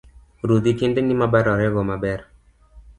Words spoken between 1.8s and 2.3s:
maber.